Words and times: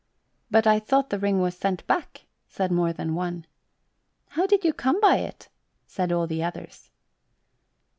"But 0.49 0.65
I 0.65 0.79
thought 0.79 1.11
the 1.11 1.19
ring 1.19 1.41
was 1.41 1.55
sent 1.55 1.85
back," 1.85 2.25
said 2.47 2.71
more 2.71 2.91
than 2.91 3.13
one. 3.13 3.45
"How 4.29 4.47
did 4.47 4.65
you 4.65 4.73
come 4.73 4.99
by 4.99 5.17
it?" 5.17 5.47
said 5.85 6.11
all 6.11 6.25
the 6.25 6.43
others. 6.43 6.89